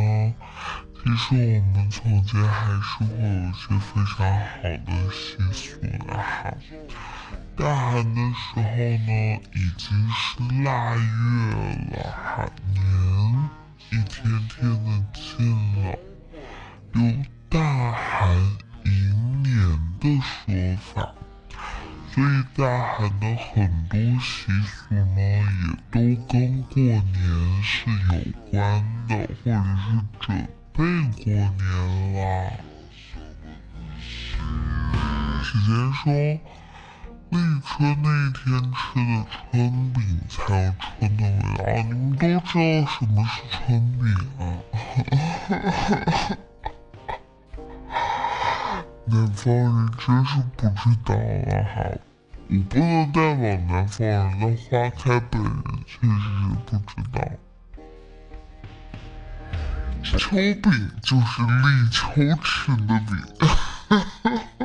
[1.08, 6.54] 其实我们从前还是会有一些非常好的习俗的哈。
[7.56, 11.02] 大寒的时候呢，已经是腊月
[11.94, 12.84] 了，哈年
[13.90, 15.98] 一天天的近了，
[16.92, 17.00] 有
[17.48, 17.58] 大
[17.94, 18.36] 寒
[18.84, 19.54] 迎年
[20.02, 21.16] 的说法。
[22.12, 25.96] 所以大寒的很多习俗呢，也都
[26.28, 30.84] 跟过年是有关的，或者是准备
[31.24, 32.54] 过年啦。
[35.42, 36.14] 时间说，
[37.30, 37.74] 立春
[38.04, 38.38] 那天
[38.72, 39.98] 吃的春饼
[40.30, 41.26] 才有春的味
[41.58, 41.60] 道。
[41.82, 43.58] 你们都知道什么是春
[43.98, 44.06] 饼
[44.38, 44.40] 啊？
[49.06, 49.66] 南方人
[49.98, 51.58] 真是不知道啊！
[51.74, 51.76] 哈。
[52.50, 55.52] 我不能代表南方人的花开本人
[55.88, 56.08] 确实
[56.68, 57.16] 不知道，
[60.16, 63.18] 秋饼就是立秋吃的饼，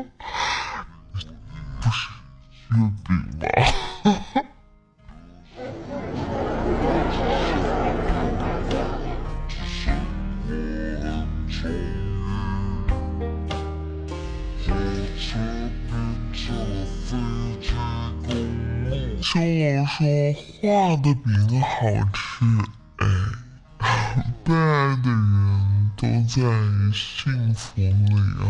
[26.93, 28.45] 幸福也好，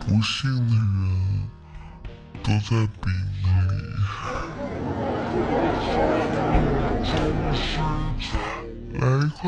[0.00, 1.48] 不幸的人
[2.42, 3.06] 都在饼
[3.42, 3.46] 里。
[8.94, 9.42] 来一块。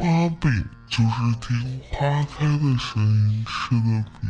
[0.40, 0.44] 饼
[0.88, 1.08] 就是
[1.40, 1.46] 听
[1.90, 3.86] 花开的声音吃的
[4.20, 4.22] 饼，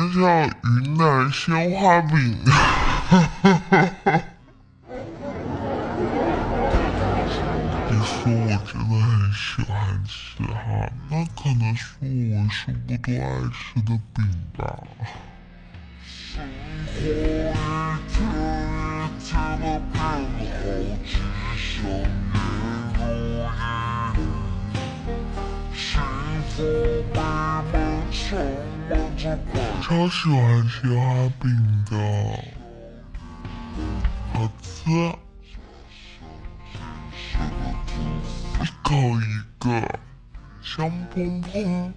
[0.00, 0.22] 那叫
[0.62, 2.14] 云南鲜花饼。
[7.88, 9.74] 别说我真的很喜欢
[10.06, 10.56] 吃哈，
[11.10, 14.16] 那可能是我为数不多爱吃的饼
[14.56, 14.78] 吧。
[29.82, 31.02] 超喜欢吃花
[31.40, 31.96] 饼的，
[34.32, 34.90] 好吃，
[38.62, 39.22] 一口一
[39.58, 39.68] 个，
[40.62, 41.92] 香喷喷，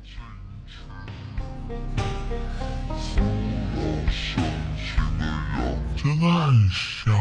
[5.96, 7.14] 真的很香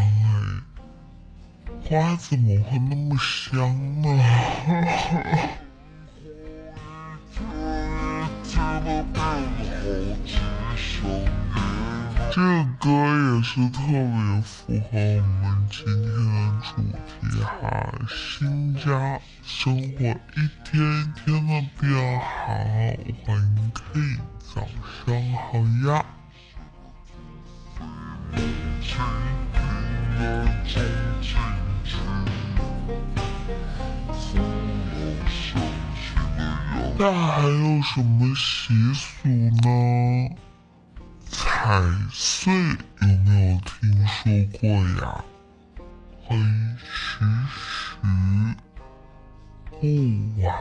[1.90, 3.58] 哎，花怎么会那么香
[4.02, 4.08] 呢？
[12.32, 12.40] 这
[12.78, 16.68] 歌也是特别符合我们今天的主
[17.28, 17.52] 题哈，
[18.08, 18.80] 新家
[19.42, 19.98] 生活
[20.36, 21.82] 一天一天的变
[22.20, 22.54] 好，
[23.24, 23.80] 欢迎 K，
[24.54, 24.54] 早
[25.04, 25.90] 上好呀。
[37.02, 40.36] 那还有什么习俗呢？
[41.30, 41.80] 踩
[42.12, 42.52] 碎
[43.00, 44.68] 有没有听说过
[45.02, 45.24] 呀？
[46.28, 48.04] 很时时，
[49.70, 50.54] 不晚。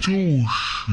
[0.00, 0.12] 旧
[0.48, 0.92] 时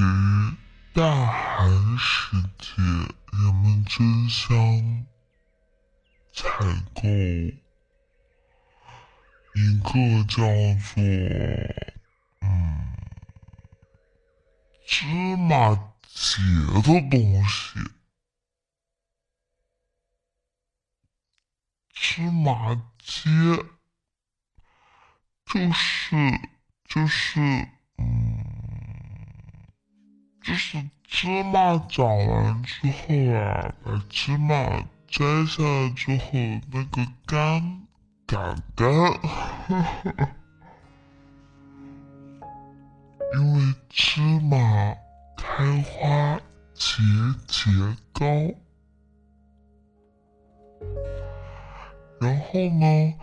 [0.94, 3.18] 大寒时节。
[3.42, 5.06] 人们争相
[6.34, 6.44] 采
[6.94, 7.02] 购
[9.56, 9.90] 一个
[10.28, 10.98] 叫做
[12.42, 12.94] 嗯
[14.86, 15.06] 芝
[15.38, 15.74] 麻
[16.04, 16.42] 节
[16.84, 17.80] 的东西。
[21.94, 23.30] 芝麻街
[25.46, 26.40] 就是
[26.84, 27.40] 就是
[27.98, 28.44] 嗯，
[30.42, 34.55] 就是芝麻长完之后啊，把芝麻
[35.07, 36.30] 摘下来之后，
[36.72, 37.88] 那个干
[38.28, 38.88] 杆杆，
[43.34, 44.95] 因为芝麻
[45.36, 46.39] 开花
[46.76, 47.01] 节
[47.47, 47.72] 节
[48.14, 48.26] 高。
[52.22, 53.16] 然后呢，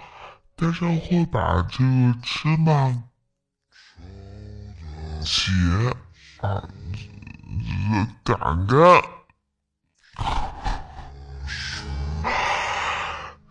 [0.56, 3.04] 大家会把这个芝麻
[5.22, 5.52] 节
[6.40, 6.68] 啊，
[8.24, 9.02] 杆杆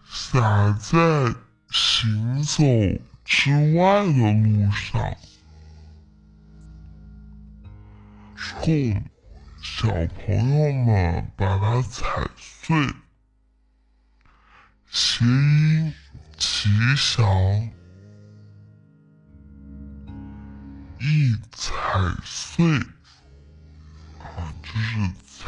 [0.08, 1.34] 撒在
[1.70, 2.64] 行走
[3.24, 5.16] 之外的路上，
[8.36, 9.04] 冲
[9.62, 12.04] 小朋友们把它踩
[12.38, 12.76] 碎。
[14.88, 15.94] 谐音
[16.38, 17.70] 吉祥，
[21.00, 21.74] 一踩
[22.24, 22.80] 碎，
[24.76, 25.48] 就是踩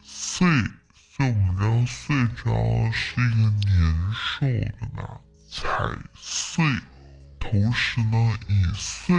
[0.00, 0.46] 碎，
[0.94, 2.44] 所以我们知道岁只
[2.92, 5.18] 是一个年兽的嘛，
[5.50, 5.66] 踩
[6.14, 6.64] 碎，
[7.40, 9.16] 同时呢以岁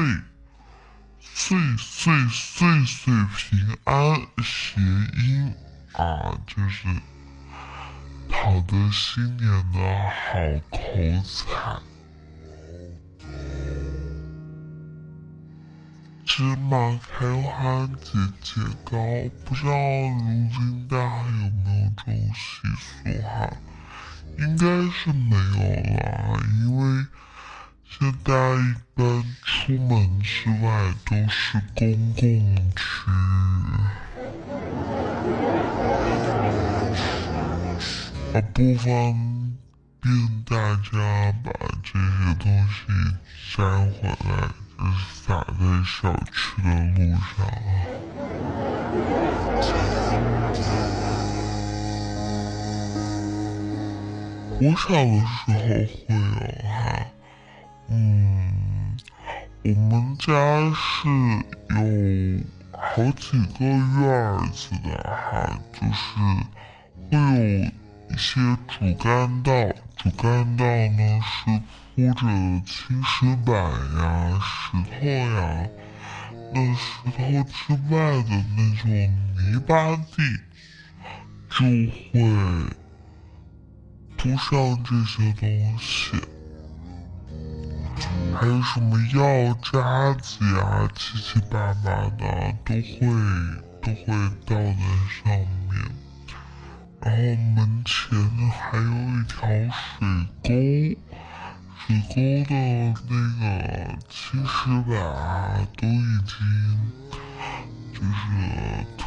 [1.20, 5.54] 岁岁岁岁平安谐音
[5.92, 6.88] 啊，就是。
[8.30, 9.80] 讨得新年的
[10.10, 10.40] 好
[10.70, 10.80] 口
[11.24, 11.78] 彩，
[16.36, 18.98] 芝麻开花节节高，
[19.46, 23.54] 不知道如今大家有没有这种习俗哈？
[24.40, 25.62] 应该是没有
[25.94, 27.06] 了，因为
[27.88, 32.82] 现在一般出门之外都是公共区
[33.12, 33.12] 域。
[38.34, 38.90] 我不方
[40.02, 41.52] 便大家把
[41.84, 42.76] 这些东西
[43.56, 44.50] 摘回来，
[44.84, 47.48] 就是撒在小区的路上啊。
[54.60, 55.64] 我小的时候会
[56.10, 56.12] 有
[56.68, 56.76] 哈，
[57.88, 58.98] 嗯，
[59.64, 60.28] 我们家
[60.76, 60.84] 是
[61.70, 61.80] 有
[62.72, 62.84] 好
[63.16, 63.24] 几
[63.58, 64.04] 个院
[64.52, 66.04] 子的哈，就是
[67.10, 67.72] 会有。
[68.10, 69.52] 一些主干道，
[70.04, 71.62] 主干道呢是
[71.96, 72.28] 铺着
[72.66, 75.70] 青石板呀、石头呀，
[76.54, 78.92] 那石头之外的那种
[79.38, 80.22] 泥巴地，
[81.50, 81.64] 就
[82.12, 82.20] 会
[84.18, 86.18] 铺上这些东西，
[88.38, 93.00] 还有什么药渣子呀、七七八八的，都会
[93.82, 94.06] 都会
[94.46, 94.76] 倒在
[95.24, 95.34] 上
[95.70, 96.03] 面。
[97.06, 97.18] 然后
[97.54, 99.36] 门前呢还有一条
[100.00, 100.00] 水
[100.42, 100.48] 沟，
[101.78, 102.16] 水沟
[102.48, 102.52] 的
[103.10, 103.44] 那个
[104.10, 104.52] 青石
[104.90, 104.92] 板
[105.76, 105.92] 都已
[106.24, 106.32] 经
[107.92, 108.08] 就是
[108.98, 109.02] 特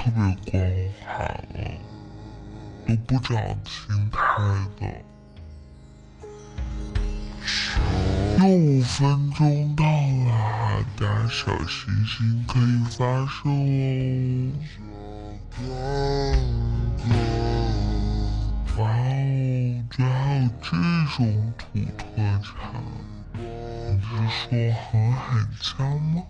[0.45, 1.09] 别光滑
[1.55, 1.57] 了，
[2.87, 3.33] 都不长
[3.65, 3.75] 青
[4.11, 4.17] 苔
[4.79, 4.83] 的。
[8.39, 9.41] 又五分钟
[9.75, 10.29] 到了，
[10.99, 12.15] 大家小星星
[12.47, 13.49] 可以发射
[15.63, 15.73] 哦。
[18.79, 18.91] 哇哦，
[19.91, 20.77] 居然还有这
[21.17, 21.65] 种土
[21.97, 22.05] 特
[22.43, 22.53] 产！
[23.33, 25.25] 你是说航海
[25.63, 25.67] 家
[25.97, 26.23] 吗？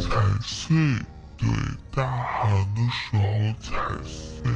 [0.00, 0.10] 踩
[0.42, 0.74] 碎，
[1.36, 1.46] 对，
[1.94, 3.22] 大寒的时候
[3.60, 3.70] 踩
[4.02, 4.50] 碎。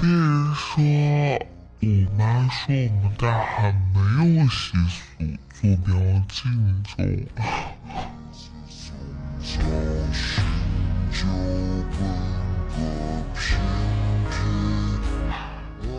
[0.00, 0.70] 别人说，
[1.80, 1.84] 我
[2.16, 3.98] 妈说我们大寒没
[4.38, 4.96] 有习俗
[5.52, 5.88] 坐标
[6.28, 6.94] 敬酒。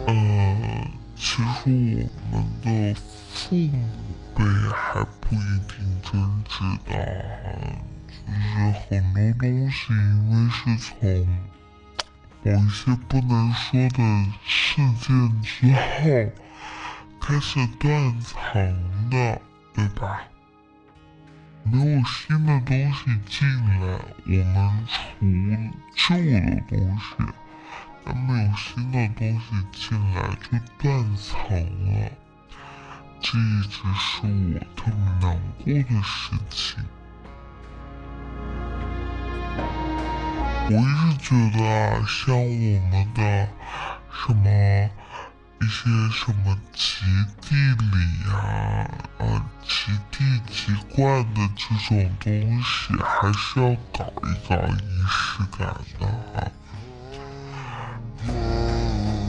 [0.07, 0.11] 呃，
[1.15, 2.65] 其实我们的
[3.33, 3.73] 父母
[4.35, 6.11] 辈还不一定真
[6.45, 6.51] 知
[6.85, 6.91] 道，
[8.07, 8.43] 就是
[8.89, 9.91] 很多东西因
[10.31, 10.61] 为是
[12.39, 13.99] 从某些不能说的
[14.45, 14.55] 事
[15.01, 15.07] 件
[15.41, 16.31] 之后
[17.19, 19.41] 开始断层的，
[19.73, 20.21] 对吧？
[21.71, 23.45] 没有新的东西进
[23.81, 24.31] 来，我
[25.25, 27.05] 们除旧的东西，
[28.05, 31.27] 但没有新的东西进来就断层
[31.93, 31.93] 了。
[33.19, 35.25] 这一直是我特别难
[35.63, 36.83] 过的事情。
[40.69, 43.19] 我一直觉得啊，像我们的
[44.11, 44.45] 什么
[45.59, 47.03] 一些什么极
[47.41, 48.33] 地里呀、
[49.19, 49.21] 啊
[49.63, 52.31] 极地极冠的这种东
[52.61, 54.79] 西，还是要搞一搞仪
[55.09, 56.37] 式感的啊。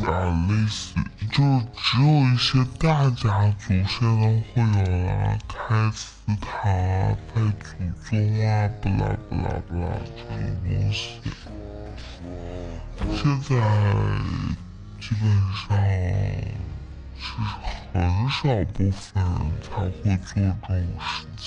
[0.07, 0.11] 啊，
[0.49, 0.95] 类似
[1.33, 1.37] 就
[1.74, 3.24] 只有一些大家
[3.59, 4.07] 族现在
[4.55, 4.61] 会有
[5.07, 5.09] 啦，
[5.49, 6.01] 开祠
[6.41, 7.66] 堂啊、拜祖
[8.05, 8.09] 宗
[8.47, 8.47] 啊，
[8.81, 9.85] 不啦不啦不啦
[10.16, 11.20] 这种东西。
[13.16, 13.51] 现在
[15.01, 15.24] 基本
[15.55, 15.78] 上
[17.16, 17.26] 是
[17.99, 18.36] 很少
[18.68, 18.78] 部
[19.70, 20.30] 分人才
[20.62, 20.66] 会
[21.36, 21.46] 做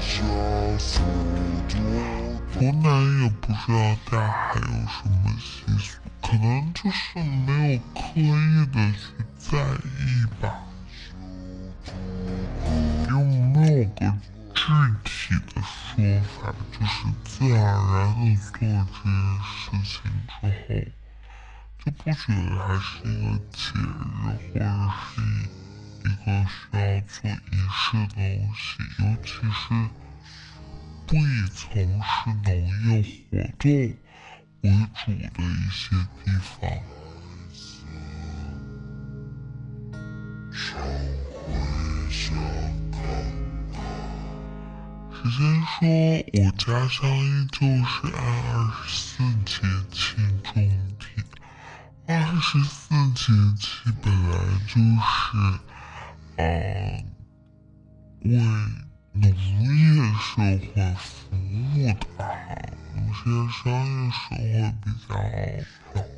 [0.00, 0.24] 这种
[0.78, 0.90] 事
[1.68, 1.94] 情了。
[2.54, 2.86] 湖南
[3.22, 3.76] 也不知道
[4.10, 5.44] 大家还有什么习
[5.78, 6.98] 俗，可能就是
[7.46, 8.20] 没有刻意
[8.72, 8.98] 的去
[9.38, 10.44] 在意吧，
[13.10, 14.00] 又没有个
[14.56, 14.62] 具
[15.04, 15.12] 体
[15.54, 19.08] 的说法，就是自然而然的做这件
[19.44, 19.54] 事
[19.84, 19.94] 情
[20.26, 20.74] 之后，
[21.78, 24.68] 就不觉得它是一个节日，或者
[25.04, 25.14] 是
[26.02, 28.64] 一个需要做仪式的东西，
[28.98, 29.64] 尤其是。
[31.06, 31.20] 不以
[31.54, 31.62] 从
[32.02, 32.48] 事农
[32.86, 33.22] 业活
[33.62, 33.96] 动为
[34.98, 35.84] 主的一些
[36.24, 36.52] 地方。
[45.26, 45.82] 首先说，
[46.34, 48.22] 我家乡依旧是按
[48.54, 49.50] 二十四节
[49.90, 50.14] 气
[50.44, 50.54] 种
[51.00, 51.02] 地。
[52.06, 53.66] 二十四节气
[54.00, 55.36] 本来就是，
[56.36, 56.44] 啊，
[58.22, 58.30] 为。
[59.18, 59.32] 农业
[60.12, 62.20] 社会服务的，
[62.94, 63.64] 有些商
[64.38, 65.16] 业社会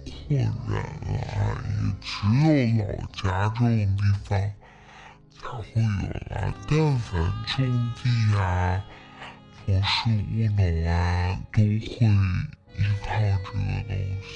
[0.04, 0.68] 比较比较困
[1.06, 2.50] 难了，也只有
[2.90, 6.42] 老家这种地方才会有了。
[6.68, 7.06] 但凡
[7.46, 7.56] 种
[7.94, 8.02] 地
[8.36, 8.36] 啊、
[9.68, 11.78] 从事务农啊，都会依
[13.04, 13.06] 靠
[13.44, 13.92] 这个东
[14.22, 14.26] 西。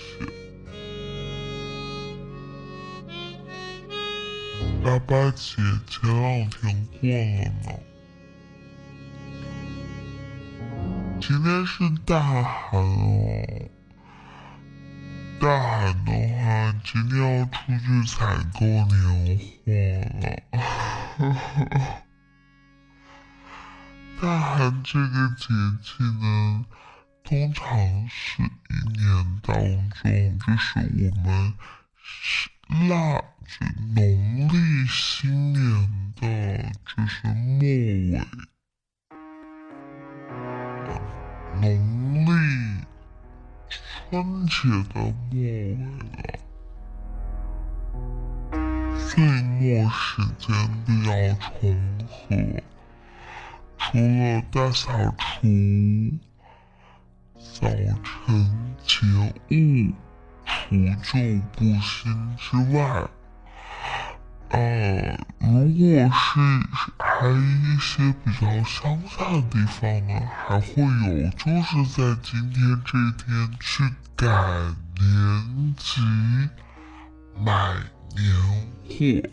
[4.84, 5.40] 大八姐
[5.88, 6.20] 前两
[6.50, 6.60] 天
[7.00, 7.16] 过了
[7.64, 7.66] 呢。
[11.18, 11.72] 今天是
[12.04, 12.84] 大寒哦，
[15.40, 16.12] 大寒的
[16.42, 16.44] 话，
[16.84, 18.20] 今天要出去采
[18.52, 19.00] 购年
[19.64, 19.72] 货
[20.20, 22.02] 了。
[24.22, 25.46] 大寒这个节
[25.82, 26.64] 气呢，
[27.24, 29.52] 通常是一年当
[29.90, 31.52] 中，就是我们
[32.88, 33.18] 腊，
[33.48, 33.66] 就
[33.96, 33.98] 农
[34.46, 36.22] 历新年的，
[36.86, 38.22] 就是末尾。
[41.60, 41.66] 农
[42.24, 42.26] 历
[43.68, 44.54] 春节
[44.94, 45.84] 的末尾了，
[49.00, 49.10] 岁
[49.42, 50.46] 末时间
[50.86, 51.10] 比较
[51.58, 51.60] 重
[52.08, 52.22] 合，
[53.84, 56.16] 除了大扫除、
[57.36, 57.68] 早
[58.04, 58.94] 晨节
[59.50, 59.92] 物、
[60.46, 63.10] 除旧布新之外。
[64.50, 65.72] 呃，如果
[66.10, 66.12] 是
[66.98, 70.12] 还一些比较乡下的地方呢，
[70.46, 72.90] 还会有就是在今天这
[73.24, 73.26] 天
[73.58, 73.82] 去
[74.14, 76.00] 赶年集、
[77.38, 77.74] 买
[78.14, 78.22] 年
[78.84, 79.30] 货，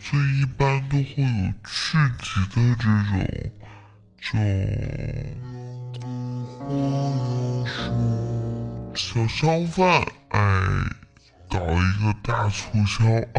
[0.00, 1.26] 所以一般都会有
[1.64, 2.82] 聚集的这
[4.20, 4.30] 种，
[8.94, 10.38] 就小商贩，哎。
[11.48, 13.04] 搞一个大促销，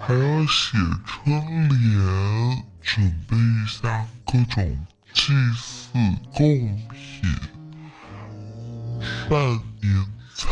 [0.00, 2.96] 还要写春联，准
[3.28, 5.92] 备一下各种祭祀
[6.32, 6.38] 贡
[6.88, 7.36] 品，
[9.28, 9.86] 办年
[10.34, 10.48] 菜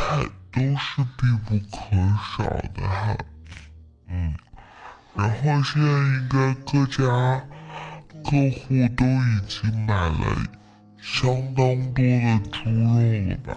[0.56, 1.76] 都是必不可
[2.16, 2.44] 少
[2.74, 3.14] 的哈。
[4.08, 4.34] 嗯，
[5.14, 7.04] 然后现在应该各家
[8.24, 10.46] 各户都已经买了。
[10.98, 12.98] 相当多的猪肉
[13.28, 13.52] 了吧？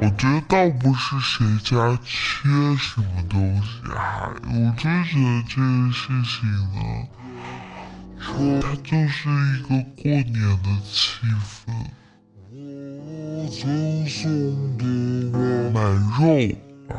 [0.00, 2.48] 我觉得倒不是谁家缺
[2.78, 6.78] 什么东西啊，我真觉得这件事情呢，
[8.18, 8.28] 它
[8.84, 10.32] 就是一个过年
[10.62, 11.84] 的气氛。
[15.72, 15.80] 买
[16.18, 16.20] 肉
[16.88, 16.96] 啊，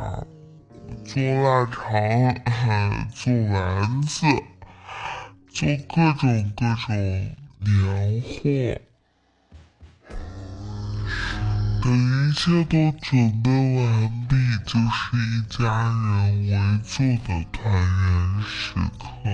[1.04, 4.26] 做腊肠，做丸子。
[5.54, 6.96] 做各种各种
[7.60, 8.34] 年货，
[11.84, 13.10] 等一切都准
[13.44, 13.84] 备完
[14.30, 14.34] 毕，
[14.66, 15.60] 就是一家
[15.92, 16.50] 人围
[16.84, 16.90] 坐
[17.28, 18.56] 的团圆时
[18.98, 19.30] 刻了。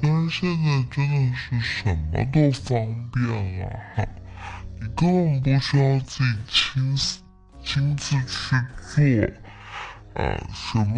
[0.00, 2.66] 虽然现在真的是什么都方
[3.12, 3.20] 便
[3.60, 3.62] 了
[3.94, 3.96] 哈，
[4.80, 7.18] 你根本不需要自己亲自
[7.64, 8.14] 亲自
[8.94, 9.34] 去
[10.14, 10.94] 做啊，什么。